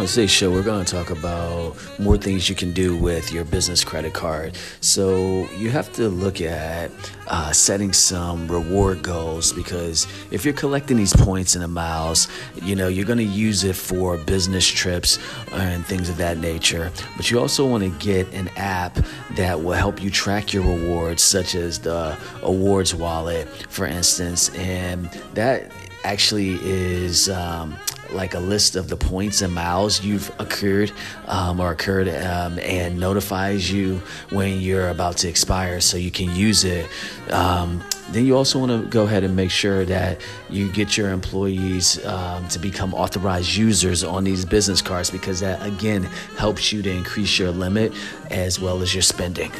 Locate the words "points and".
11.14-11.62, 28.96-29.54